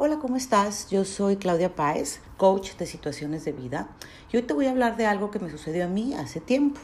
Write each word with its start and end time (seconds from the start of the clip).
Hola, 0.00 0.20
¿cómo 0.20 0.36
estás? 0.36 0.88
Yo 0.90 1.04
soy 1.04 1.38
Claudia 1.38 1.74
Páez, 1.74 2.20
coach 2.36 2.76
de 2.76 2.86
situaciones 2.86 3.44
de 3.44 3.50
vida, 3.50 3.88
y 4.30 4.36
hoy 4.36 4.44
te 4.44 4.54
voy 4.54 4.66
a 4.66 4.70
hablar 4.70 4.96
de 4.96 5.06
algo 5.06 5.32
que 5.32 5.40
me 5.40 5.50
sucedió 5.50 5.86
a 5.86 5.88
mí 5.88 6.14
hace 6.14 6.38
tiempo. 6.38 6.78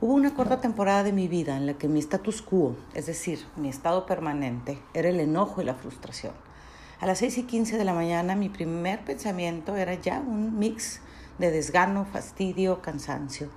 Hubo 0.00 0.14
una 0.14 0.32
corta 0.32 0.58
temporada 0.62 1.02
de 1.02 1.12
mi 1.12 1.28
vida 1.28 1.54
en 1.54 1.66
la 1.66 1.74
que 1.74 1.86
mi 1.86 1.98
status 1.98 2.40
quo, 2.40 2.76
es 2.94 3.04
decir, 3.04 3.44
mi 3.56 3.68
estado 3.68 4.06
permanente, 4.06 4.78
era 4.94 5.10
el 5.10 5.20
enojo 5.20 5.60
y 5.60 5.66
la 5.66 5.74
frustración. 5.74 6.32
A 6.98 7.04
las 7.04 7.18
6 7.18 7.36
y 7.36 7.42
15 7.42 7.76
de 7.76 7.84
la 7.84 7.92
mañana 7.92 8.34
mi 8.36 8.48
primer 8.48 9.04
pensamiento 9.04 9.76
era 9.76 9.92
ya 9.92 10.20
un 10.20 10.58
mix 10.58 11.02
de 11.36 11.50
desgano, 11.50 12.06
fastidio, 12.06 12.80
cansancio, 12.80 13.50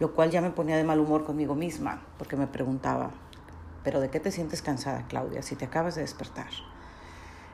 lo 0.00 0.14
cual 0.14 0.30
ya 0.30 0.40
me 0.40 0.52
ponía 0.52 0.78
de 0.78 0.84
mal 0.84 1.00
humor 1.00 1.26
conmigo 1.26 1.54
misma, 1.54 2.02
porque 2.16 2.36
me 2.36 2.46
preguntaba, 2.46 3.10
¿pero 3.84 4.00
de 4.00 4.08
qué 4.08 4.20
te 4.20 4.32
sientes 4.32 4.62
cansada, 4.62 5.06
Claudia, 5.06 5.42
si 5.42 5.54
te 5.54 5.66
acabas 5.66 5.96
de 5.96 6.00
despertar? 6.00 6.48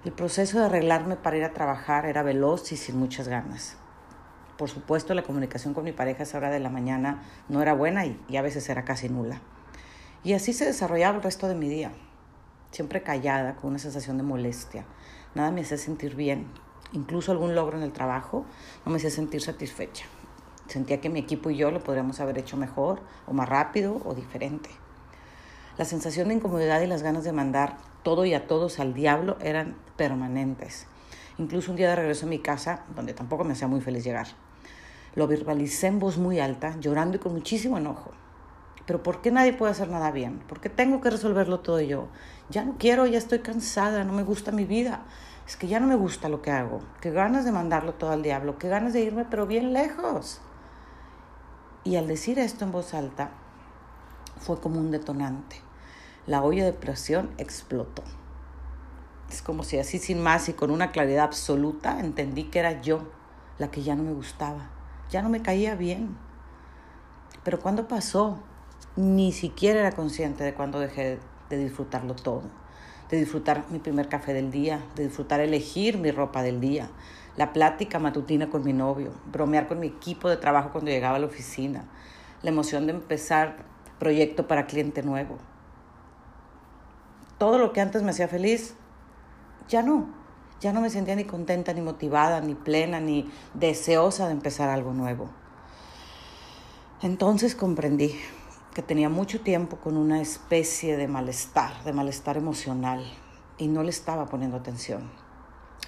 El 0.04 0.10
proceso 0.10 0.58
de 0.58 0.64
arreglarme 0.64 1.14
para 1.14 1.36
ir 1.36 1.44
a 1.44 1.52
trabajar 1.52 2.06
era 2.06 2.24
veloz 2.24 2.72
y 2.72 2.76
sin 2.76 2.98
muchas 2.98 3.28
ganas. 3.28 3.76
Por 4.58 4.68
supuesto, 4.68 5.14
la 5.14 5.22
comunicación 5.22 5.74
con 5.74 5.84
mi 5.84 5.92
pareja 5.92 6.20
a 6.20 6.22
esa 6.24 6.38
hora 6.38 6.50
de 6.50 6.58
la 6.58 6.70
mañana 6.70 7.22
no 7.48 7.62
era 7.62 7.72
buena 7.72 8.04
y, 8.04 8.20
y 8.28 8.36
a 8.36 8.42
veces 8.42 8.68
era 8.68 8.84
casi 8.84 9.08
nula. 9.08 9.40
Y 10.24 10.32
así 10.32 10.54
se 10.54 10.64
desarrollaba 10.64 11.18
el 11.18 11.22
resto 11.22 11.46
de 11.46 11.54
mi 11.54 11.68
día, 11.68 11.92
siempre 12.72 13.04
callada, 13.04 13.54
con 13.54 13.70
una 13.70 13.78
sensación 13.78 14.16
de 14.16 14.24
molestia. 14.24 14.86
Nada 15.36 15.52
me 15.52 15.60
hacía 15.60 15.78
sentir 15.78 16.16
bien. 16.16 16.48
Incluso 16.90 17.30
algún 17.30 17.54
logro 17.54 17.78
en 17.78 17.84
el 17.84 17.92
trabajo 17.92 18.44
no 18.84 18.90
me 18.90 18.96
hacía 18.96 19.10
sentir 19.10 19.40
satisfecha. 19.40 20.06
Sentía 20.66 21.00
que 21.00 21.10
mi 21.10 21.20
equipo 21.20 21.48
y 21.48 21.56
yo 21.56 21.70
lo 21.70 21.84
podríamos 21.84 22.18
haber 22.18 22.38
hecho 22.38 22.56
mejor, 22.56 23.02
o 23.26 23.32
más 23.32 23.48
rápido, 23.48 24.02
o 24.04 24.14
diferente. 24.14 24.70
La 25.78 25.86
sensación 25.86 26.28
de 26.28 26.34
incomodidad 26.34 26.82
y 26.82 26.86
las 26.86 27.02
ganas 27.02 27.24
de 27.24 27.32
mandar 27.32 27.78
todo 28.02 28.26
y 28.26 28.34
a 28.34 28.46
todos 28.46 28.78
al 28.78 28.92
diablo 28.92 29.38
eran 29.40 29.74
permanentes. 29.96 30.86
Incluso 31.38 31.70
un 31.70 31.78
día 31.78 31.88
de 31.88 31.96
regreso 31.96 32.26
a 32.26 32.28
mi 32.28 32.40
casa, 32.40 32.84
donde 32.94 33.14
tampoco 33.14 33.42
me 33.42 33.54
hacía 33.54 33.68
muy 33.68 33.80
feliz 33.80 34.04
llegar. 34.04 34.26
Lo 35.14 35.26
verbalicé 35.26 35.86
en 35.86 35.98
voz 35.98 36.18
muy 36.18 36.40
alta, 36.40 36.76
llorando 36.78 37.16
y 37.16 37.20
con 37.20 37.32
muchísimo 37.32 37.78
enojo. 37.78 38.10
Pero 38.84 39.02
¿por 39.02 39.22
qué 39.22 39.30
nadie 39.30 39.54
puede 39.54 39.72
hacer 39.72 39.88
nada 39.88 40.10
bien? 40.10 40.40
¿Por 40.40 40.60
qué 40.60 40.68
tengo 40.68 41.00
que 41.00 41.08
resolverlo 41.08 41.60
todo 41.60 41.80
yo? 41.80 42.08
Ya 42.50 42.66
no 42.66 42.76
quiero, 42.78 43.06
ya 43.06 43.16
estoy 43.16 43.38
cansada, 43.38 44.04
no 44.04 44.12
me 44.12 44.24
gusta 44.24 44.52
mi 44.52 44.66
vida. 44.66 45.04
Es 45.46 45.56
que 45.56 45.68
ya 45.68 45.80
no 45.80 45.86
me 45.86 45.96
gusta 45.96 46.28
lo 46.28 46.42
que 46.42 46.50
hago. 46.50 46.80
Qué 47.00 47.10
ganas 47.12 47.46
de 47.46 47.52
mandarlo 47.52 47.94
todo 47.94 48.10
al 48.10 48.22
diablo, 48.22 48.58
qué 48.58 48.68
ganas 48.68 48.92
de 48.92 49.00
irme, 49.00 49.24
pero 49.24 49.46
bien 49.46 49.72
lejos. 49.72 50.42
Y 51.82 51.96
al 51.96 52.08
decir 52.08 52.38
esto 52.38 52.66
en 52.66 52.72
voz 52.72 52.92
alta, 52.92 53.30
fue 54.38 54.60
como 54.60 54.78
un 54.78 54.90
detonante 54.90 55.71
la 56.26 56.42
olla 56.42 56.64
de 56.64 56.72
presión 56.72 57.30
explotó. 57.38 58.02
Es 59.28 59.42
como 59.42 59.64
si 59.64 59.78
así 59.78 59.98
sin 59.98 60.22
más 60.22 60.48
y 60.48 60.52
con 60.52 60.70
una 60.70 60.92
claridad 60.92 61.24
absoluta 61.24 61.98
entendí 62.00 62.44
que 62.44 62.58
era 62.58 62.80
yo 62.80 63.08
la 63.58 63.70
que 63.70 63.82
ya 63.82 63.96
no 63.96 64.02
me 64.02 64.12
gustaba, 64.12 64.70
ya 65.10 65.22
no 65.22 65.28
me 65.28 65.42
caía 65.42 65.74
bien. 65.74 66.16
Pero 67.42 67.58
cuando 67.58 67.88
pasó, 67.88 68.38
ni 68.96 69.32
siquiera 69.32 69.80
era 69.80 69.92
consciente 69.92 70.44
de 70.44 70.54
cuando 70.54 70.78
dejé 70.78 71.18
de 71.48 71.56
disfrutarlo 71.56 72.14
todo, 72.14 72.42
de 73.10 73.18
disfrutar 73.18 73.64
mi 73.70 73.78
primer 73.78 74.08
café 74.08 74.32
del 74.32 74.50
día, 74.50 74.84
de 74.94 75.04
disfrutar 75.04 75.40
elegir 75.40 75.98
mi 75.98 76.10
ropa 76.10 76.42
del 76.42 76.60
día, 76.60 76.90
la 77.36 77.52
plática 77.52 77.98
matutina 77.98 78.50
con 78.50 78.64
mi 78.64 78.72
novio, 78.72 79.12
bromear 79.32 79.66
con 79.66 79.80
mi 79.80 79.86
equipo 79.88 80.28
de 80.28 80.36
trabajo 80.36 80.70
cuando 80.70 80.90
llegaba 80.90 81.16
a 81.16 81.20
la 81.20 81.26
oficina, 81.26 81.84
la 82.42 82.50
emoción 82.50 82.86
de 82.86 82.92
empezar 82.92 83.64
proyecto 83.98 84.46
para 84.46 84.66
cliente 84.66 85.02
nuevo, 85.02 85.38
todo 87.42 87.58
lo 87.58 87.72
que 87.72 87.80
antes 87.80 88.04
me 88.04 88.12
hacía 88.12 88.28
feliz, 88.28 88.74
ya 89.68 89.82
no. 89.82 90.06
Ya 90.60 90.72
no 90.72 90.80
me 90.80 90.90
sentía 90.90 91.16
ni 91.16 91.24
contenta, 91.24 91.72
ni 91.72 91.80
motivada, 91.80 92.40
ni 92.40 92.54
plena, 92.54 93.00
ni 93.00 93.28
deseosa 93.52 94.26
de 94.26 94.32
empezar 94.32 94.68
algo 94.68 94.92
nuevo. 94.92 95.28
Entonces 97.02 97.56
comprendí 97.56 98.14
que 98.74 98.82
tenía 98.82 99.08
mucho 99.08 99.40
tiempo 99.40 99.78
con 99.78 99.96
una 99.96 100.20
especie 100.20 100.96
de 100.96 101.08
malestar, 101.08 101.82
de 101.82 101.92
malestar 101.92 102.36
emocional, 102.36 103.04
y 103.58 103.66
no 103.66 103.82
le 103.82 103.90
estaba 103.90 104.26
poniendo 104.26 104.56
atención. 104.56 105.10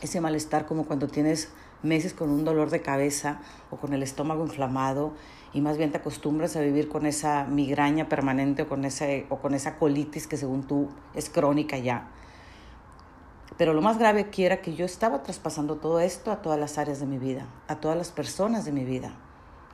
Ese 0.02 0.20
malestar 0.20 0.66
como 0.66 0.86
cuando 0.86 1.06
tienes 1.06 1.52
meses 1.84 2.14
con 2.14 2.30
un 2.30 2.44
dolor 2.44 2.70
de 2.70 2.82
cabeza 2.82 3.38
o 3.70 3.76
con 3.76 3.92
el 3.92 4.02
estómago 4.02 4.42
inflamado 4.42 5.14
y 5.54 5.60
más 5.60 5.78
bien 5.78 5.92
te 5.92 5.98
acostumbras 5.98 6.56
a 6.56 6.60
vivir 6.60 6.88
con 6.88 7.06
esa 7.06 7.44
migraña 7.44 8.08
permanente 8.08 8.62
o 8.62 8.68
con, 8.68 8.84
ese, 8.84 9.26
o 9.30 9.38
con 9.38 9.54
esa 9.54 9.78
colitis 9.78 10.26
que 10.26 10.36
según 10.36 10.64
tú 10.64 10.88
es 11.14 11.30
crónica 11.30 11.78
ya. 11.78 12.08
Pero 13.56 13.72
lo 13.72 13.80
más 13.80 13.96
grave 13.96 14.22
aquí 14.22 14.44
era 14.44 14.60
que 14.60 14.74
yo 14.74 14.84
estaba 14.84 15.22
traspasando 15.22 15.76
todo 15.76 16.00
esto 16.00 16.32
a 16.32 16.42
todas 16.42 16.58
las 16.58 16.76
áreas 16.76 16.98
de 16.98 17.06
mi 17.06 17.18
vida, 17.18 17.46
a 17.68 17.76
todas 17.76 17.96
las 17.96 18.10
personas 18.10 18.64
de 18.64 18.72
mi 18.72 18.84
vida, 18.84 19.14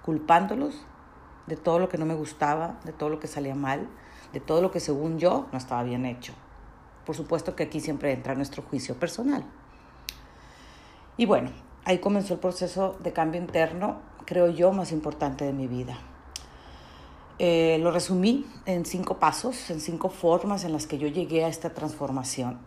culpándolos 0.05 0.85
de 1.47 1.57
todo 1.57 1.79
lo 1.79 1.89
que 1.89 1.97
no 1.97 2.05
me 2.05 2.15
gustaba, 2.15 2.79
de 2.85 2.93
todo 2.93 3.09
lo 3.09 3.19
que 3.19 3.27
salía 3.27 3.55
mal, 3.55 3.89
de 4.35 4.41
todo 4.41 4.61
lo 4.61 4.71
que 4.71 4.81
según 4.81 5.19
yo 5.19 5.49
no 5.51 5.57
estaba 5.57 5.83
bien 5.83 6.05
hecho. 6.05 6.35
Por 7.07 7.17
supuesto 7.17 7.57
que 7.57 7.62
aquí 7.62 7.81
siempre 7.81 8.12
entra 8.12 8.35
nuestro 8.35 8.62
juicio 8.62 8.97
personal. 8.97 9.45
Y 11.17 11.25
bueno, 11.25 11.51
ahí 11.85 11.99
comenzó 11.99 12.35
el 12.35 12.41
proceso 12.41 12.97
de 13.01 13.13
cambio 13.13 13.41
interno 13.41 14.11
creo 14.31 14.49
yo, 14.49 14.71
más 14.71 14.93
importante 14.93 15.45
de 15.45 15.53
mi 15.53 15.67
vida. 15.67 15.99
Eh, 17.41 17.79
lo 17.81 17.91
resumí 17.91 18.47
en 18.65 18.87
cinco 18.87 19.19
pasos, 19.19 19.71
en 19.71 19.81
cinco 19.81 20.09
formas 20.09 20.63
en 20.63 20.73
las 20.73 20.87
que 20.87 20.99
yo 20.99 21.09
llegué 21.09 21.45
a 21.45 21.49
esta 21.49 21.71
transformación. 21.71 22.61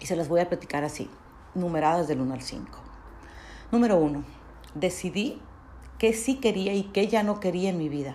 Y 0.00 0.06
se 0.06 0.14
las 0.14 0.28
voy 0.28 0.38
a 0.38 0.48
platicar 0.48 0.84
así, 0.84 1.10
numeradas 1.56 2.06
del 2.06 2.20
1 2.20 2.34
al 2.34 2.42
5. 2.42 2.78
Número 3.72 3.96
1. 3.96 4.22
Decidí 4.76 5.42
qué 5.98 6.12
sí 6.12 6.36
quería 6.36 6.72
y 6.72 6.84
qué 6.84 7.08
ya 7.08 7.24
no 7.24 7.40
quería 7.40 7.70
en 7.70 7.78
mi 7.78 7.88
vida. 7.88 8.14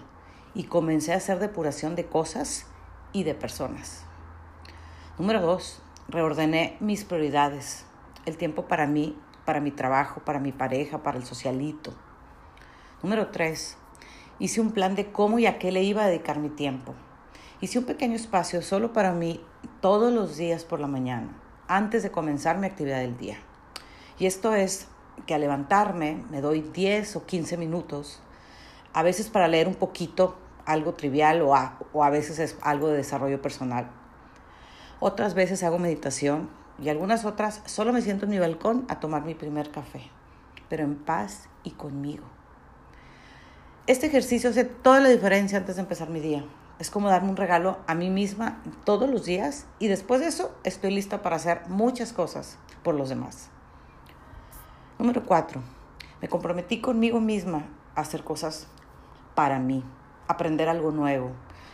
Y 0.54 0.64
comencé 0.64 1.12
a 1.12 1.18
hacer 1.18 1.40
depuración 1.40 1.98
de 1.98 2.06
cosas 2.06 2.68
y 3.12 3.24
de 3.24 3.36
personas. 3.36 4.06
Número 5.20 5.42
2. 5.42 5.82
Reordené 6.08 6.78
mis 6.80 7.04
prioridades. 7.04 7.84
El 8.26 8.38
tiempo 8.38 8.70
para 8.70 8.88
mí, 8.88 9.18
para 9.45 9.61
mi 9.61 9.72
trabajo, 9.72 10.22
para 10.22 10.39
mi 10.39 10.51
pareja, 10.51 11.03
para 11.03 11.17
el 11.17 11.25
socialito 11.25 11.94
Número 13.06 13.28
tres, 13.28 13.78
hice 14.39 14.61
un 14.61 14.72
plan 14.72 14.95
de 14.95 15.11
cómo 15.11 15.38
y 15.38 15.45
a 15.45 15.59
qué 15.59 15.72
le 15.72 15.83
iba 15.83 16.03
a 16.03 16.07
dedicar 16.07 16.39
mi 16.39 16.50
tiempo. 16.50 16.95
Hice 17.61 17.78
un 17.78 17.85
pequeño 17.85 18.16
espacio 18.16 18.63
solo 18.63 18.94
para 18.94 19.11
mí 19.11 19.39
todos 19.79 20.11
los 20.11 20.38
días 20.38 20.63
por 20.63 20.79
la 20.79 20.88
mañana, 20.88 21.28
antes 21.67 22.01
de 22.01 22.09
comenzar 22.09 22.57
mi 22.57 22.66
actividad 22.66 23.01
del 23.01 23.16
día. 23.16 23.38
Y 24.17 24.25
esto 24.25 24.56
es 24.56 24.88
que 25.28 25.35
al 25.35 25.41
levantarme 25.41 26.23
me 26.31 26.41
doy 26.41 26.62
10 26.62 27.17
o 27.17 27.25
15 27.27 27.57
minutos, 27.57 28.22
a 28.94 29.03
veces 29.03 29.29
para 29.29 29.47
leer 29.47 29.67
un 29.67 29.75
poquito 29.75 30.35
algo 30.66 30.95
trivial 30.95 31.44
o 31.44 31.53
a, 31.53 31.77
o 31.94 32.03
a 32.03 32.09
veces 32.09 32.39
es 32.39 32.57
algo 32.62 32.88
de 32.88 32.97
desarrollo 32.97 33.39
personal. 33.39 33.91
Otras 35.00 35.35
veces 35.35 35.62
hago 35.62 35.77
meditación 35.77 36.50
y 36.81 36.90
algunas 36.90 37.25
otras 37.25 37.62
solo 37.66 37.94
me 37.94 38.02
siento 38.02 38.25
en 38.25 38.31
mi 38.31 38.40
balcón 38.40 38.86
a 38.90 39.00
tomar 39.00 39.24
mi 39.24 39.36
primer 39.36 39.72
café, 39.72 40.09
pero 40.69 40.84
en 40.84 40.96
paz 40.96 41.50
y 41.63 41.72
conmigo. 41.72 42.25
Este 43.88 44.08
ejercicio 44.08 44.50
hace 44.50 44.66
toda 44.66 45.00
la 45.00 45.09
diferencia 45.09 45.58
antes 45.58 45.75
de 45.75 45.81
empezar 45.81 46.09
mi 46.09 46.19
día. 46.19 46.44
Es 46.80 46.90
como 46.90 47.09
darme 47.09 47.30
un 47.30 47.38
regalo 47.38 47.78
a 47.88 47.96
mí 47.96 48.09
misma 48.09 48.62
todos 48.84 49.09
los 49.09 49.25
días 49.25 49.68
y 49.80 49.88
después 49.88 50.19
de 50.19 50.28
eso 50.28 50.53
estoy 50.63 50.91
lista 50.91 51.22
para 51.22 51.38
hacer 51.38 51.62
muchas 51.68 52.12
cosas 52.12 52.58
por 52.84 52.96
los 52.96 53.09
demás. 53.09 53.50
Número 55.00 55.24
cuatro, 55.25 55.62
me 56.22 56.28
comprometí 56.28 56.81
conmigo 56.81 57.22
misma 57.22 57.63
a 57.96 58.02
hacer 58.02 58.24
cosas 58.24 58.68
para 59.36 59.59
mí, 59.59 59.84
aprender 60.28 60.68
algo 60.68 60.92
nuevo. 60.92 61.31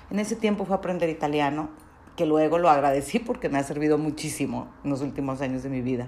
En 0.09 0.19
ese 0.19 0.35
tiempo 0.35 0.65
fue 0.65 0.75
aprender 0.75 1.09
italiano, 1.09 1.69
que 2.15 2.25
luego 2.25 2.57
lo 2.57 2.69
agradecí 2.69 3.19
porque 3.19 3.49
me 3.49 3.57
ha 3.57 3.63
servido 3.63 3.97
muchísimo 3.97 4.67
en 4.83 4.89
los 4.89 5.01
últimos 5.01 5.41
años 5.41 5.63
de 5.63 5.69
mi 5.69 5.81
vida. 5.81 6.07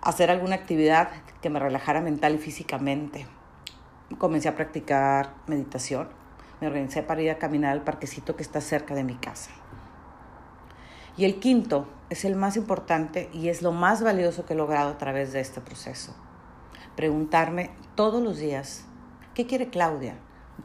Hacer 0.00 0.30
alguna 0.30 0.56
actividad 0.56 1.10
que 1.40 1.50
me 1.50 1.58
relajara 1.58 2.00
mental 2.00 2.34
y 2.34 2.38
físicamente, 2.38 3.26
comencé 4.18 4.48
a 4.48 4.56
practicar 4.56 5.34
meditación. 5.46 6.08
Me 6.60 6.66
organizé 6.66 7.02
para 7.02 7.22
ir 7.22 7.30
a 7.30 7.38
caminar 7.38 7.72
al 7.72 7.82
parquecito 7.82 8.36
que 8.36 8.42
está 8.42 8.60
cerca 8.60 8.94
de 8.94 9.04
mi 9.04 9.14
casa. 9.14 9.50
Y 11.16 11.24
el 11.24 11.40
quinto 11.40 11.86
es 12.08 12.24
el 12.24 12.36
más 12.36 12.56
importante 12.56 13.28
y 13.32 13.48
es 13.48 13.62
lo 13.62 13.72
más 13.72 14.02
valioso 14.02 14.46
que 14.46 14.54
he 14.54 14.56
logrado 14.56 14.90
a 14.90 14.98
través 14.98 15.32
de 15.32 15.40
este 15.40 15.60
proceso. 15.60 16.14
Preguntarme 16.96 17.70
todos 17.94 18.22
los 18.22 18.38
días, 18.38 18.86
¿qué 19.34 19.46
quiere 19.46 19.68
Claudia? 19.68 20.16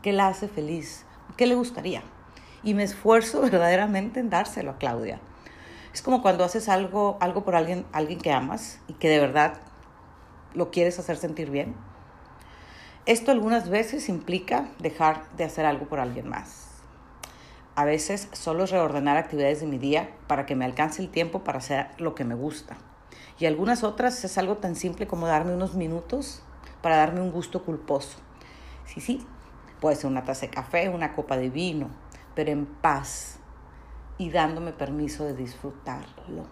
¿Qué 0.02 0.14
la 0.14 0.28
hace 0.28 0.48
feliz? 0.48 1.06
¿Qué 1.36 1.48
le 1.48 1.56
gustaría? 1.56 2.04
Y 2.64 2.74
me 2.74 2.84
esfuerzo 2.84 3.42
verdaderamente 3.50 4.20
en 4.20 4.30
dárselo 4.30 4.72
a 4.72 4.78
Claudia. 4.78 5.20
Es 5.94 6.02
como 6.02 6.22
cuando 6.22 6.44
haces 6.44 6.70
algo, 6.70 7.18
algo 7.22 7.44
por 7.44 7.56
alguien, 7.56 7.86
alguien 7.92 8.20
que 8.20 8.32
amas 8.32 8.80
y 8.88 8.94
que 8.94 9.10
de 9.10 9.20
verdad 9.20 9.56
lo 10.54 10.70
quieres 10.72 11.00
hacer 11.00 11.18
sentir 11.18 11.50
bien 11.50 11.76
esto 13.08 13.32
algunas 13.32 13.70
veces 13.70 14.10
implica 14.10 14.68
dejar 14.80 15.24
de 15.38 15.46
hacer 15.46 15.66
algo 15.66 15.86
por 15.86 16.02
alguien 16.02 16.28
más. 16.28 16.68
A 17.74 17.86
veces 17.86 18.28
solo 18.34 18.66
es 18.66 18.72
reordenar 18.72 19.16
actividades 19.16 19.62
de 19.62 19.66
mi 19.66 19.78
día 19.78 20.10
para 20.28 20.46
que 20.46 20.58
me 20.58 20.66
alcance 20.66 21.02
el 21.02 21.08
tiempo 21.08 21.42
para 21.46 21.60
hacer 21.60 21.88
lo 22.00 22.16
que 22.16 22.26
me 22.26 22.36
gusta. 22.36 22.76
Y 23.40 23.46
algunas 23.46 23.86
otras 23.86 24.26
es 24.26 24.38
algo 24.38 24.58
tan 24.58 24.76
simple 24.76 25.08
como 25.08 25.26
darme 25.26 25.54
unos 25.54 25.74
minutos 25.74 26.42
para 26.82 26.98
darme 26.98 27.22
un 27.22 27.32
gusto 27.32 27.64
culposo. 27.64 28.18
Sí, 28.86 29.00
sí, 29.00 29.26
puede 29.80 29.96
ser 29.96 30.08
una 30.08 30.26
taza 30.26 30.42
de 30.42 30.50
café, 30.50 30.90
una 30.90 31.14
copa 31.14 31.38
de 31.38 31.50
vino, 31.50 31.88
pero 32.38 32.52
en 32.52 32.68
paz 32.68 33.40
y 34.20 34.30
dándome 34.30 34.72
permiso 34.72 35.26
de 35.26 35.34
disfrutarlo. 35.34 36.46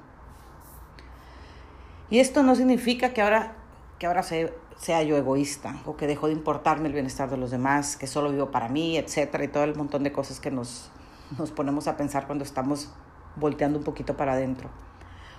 Y 2.10 2.18
esto 2.18 2.42
no 2.42 2.56
significa 2.56 3.14
que 3.14 3.22
ahora, 3.22 3.56
que 4.00 4.08
ahora 4.08 4.24
sea 4.24 5.04
yo 5.04 5.16
egoísta 5.16 5.80
o 5.86 5.96
que 5.96 6.08
dejo 6.08 6.26
de 6.26 6.34
importarme 6.34 6.88
el 6.88 6.94
bienestar 6.94 7.30
de 7.30 7.38
los 7.38 7.52
demás, 7.52 7.98
que 7.98 8.08
solo 8.08 8.32
vivo 8.32 8.50
para 8.50 8.68
mí, 8.68 8.98
etcétera, 8.98 9.44
y 9.44 9.48
todo 9.48 9.64
el 9.64 9.76
montón 9.76 10.02
de 10.02 10.12
cosas 10.12 10.40
que 10.40 10.50
nos, 10.50 10.90
nos 11.38 11.52
ponemos 11.52 11.88
a 11.88 11.98
pensar 11.98 12.26
cuando 12.26 12.44
estamos 12.44 12.92
volteando 13.36 13.78
un 13.78 13.84
poquito 13.84 14.18
para 14.18 14.34
adentro. 14.34 14.72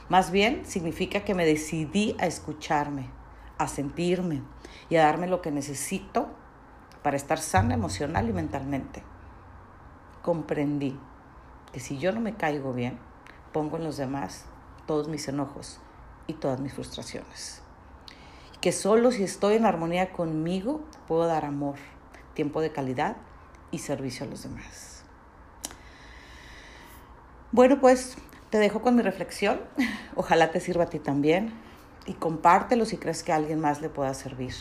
Más 0.08 0.30
bien 0.30 0.64
significa 0.64 1.24
que 1.24 1.34
me 1.34 1.44
decidí 1.44 2.14
a 2.20 2.26
escucharme, 2.26 3.10
a 3.58 3.66
sentirme 3.66 4.42
y 4.90 4.94
a 4.94 5.02
darme 5.06 5.26
lo 5.26 5.42
que 5.42 5.50
necesito 5.50 6.28
para 7.02 7.16
estar 7.16 7.40
sana 7.40 7.74
emocional 7.74 8.28
y 8.28 8.32
mentalmente. 8.32 9.15
Comprendí 10.26 10.98
que 11.72 11.78
si 11.78 11.98
yo 11.98 12.10
no 12.10 12.20
me 12.20 12.34
caigo 12.34 12.72
bien, 12.72 12.98
pongo 13.52 13.76
en 13.76 13.84
los 13.84 13.96
demás 13.96 14.44
todos 14.84 15.06
mis 15.06 15.28
enojos 15.28 15.78
y 16.26 16.32
todas 16.32 16.58
mis 16.58 16.74
frustraciones. 16.74 17.62
Que 18.60 18.72
solo 18.72 19.12
si 19.12 19.22
estoy 19.22 19.54
en 19.54 19.66
armonía 19.66 20.10
conmigo 20.10 20.80
puedo 21.06 21.28
dar 21.28 21.44
amor, 21.44 21.76
tiempo 22.34 22.60
de 22.60 22.72
calidad 22.72 23.18
y 23.70 23.78
servicio 23.78 24.26
a 24.26 24.28
los 24.28 24.42
demás. 24.42 25.04
Bueno, 27.52 27.80
pues 27.80 28.16
te 28.50 28.58
dejo 28.58 28.82
con 28.82 28.96
mi 28.96 29.02
reflexión. 29.02 29.60
Ojalá 30.16 30.50
te 30.50 30.58
sirva 30.58 30.82
a 30.82 30.90
ti 30.90 30.98
también 30.98 31.52
y 32.04 32.14
compártelo 32.14 32.84
si 32.84 32.96
crees 32.96 33.22
que 33.22 33.30
a 33.30 33.36
alguien 33.36 33.60
más 33.60 33.80
le 33.80 33.90
pueda 33.90 34.12
servir. 34.12 34.54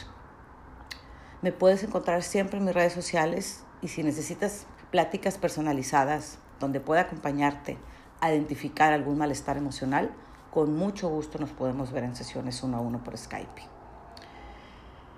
Me 1.42 1.52
puedes 1.52 1.82
encontrar 1.82 2.22
siempre 2.22 2.60
en 2.60 2.66
mis 2.66 2.76
redes 2.76 2.94
sociales 2.94 3.64
y 3.82 3.88
si 3.88 4.04
necesitas 4.04 4.68
pláticas 4.96 5.38
personalizadas 5.38 6.38
donde 6.58 6.80
pueda 6.80 7.02
acompañarte 7.02 7.78
a 8.22 8.32
identificar 8.32 8.94
algún 8.94 9.18
malestar 9.18 9.58
emocional, 9.58 10.10
con 10.52 10.74
mucho 10.74 11.10
gusto 11.10 11.38
nos 11.38 11.50
podemos 11.50 11.92
ver 11.92 12.06
en 12.06 12.16
sesiones 12.16 12.64
uno 12.64 12.78
a 12.78 12.80
uno 12.80 13.04
por 13.04 13.18
Skype. 13.18 13.64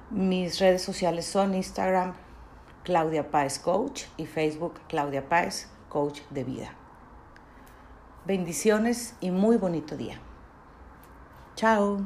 Mis 0.09 0.57
redes 0.57 0.81
sociales 0.81 1.27
son 1.27 1.53
Instagram 1.53 2.15
Claudia 2.83 3.29
Páez 3.29 3.59
Coach 3.59 4.05
y 4.17 4.25
Facebook 4.25 4.79
Claudia 4.89 5.29
Páez 5.29 5.67
Coach 5.89 6.21
de 6.31 6.43
Vida. 6.43 6.73
Bendiciones 8.25 9.15
y 9.21 9.29
muy 9.29 9.57
bonito 9.57 9.95
día. 9.95 10.19
Chao. 11.55 11.99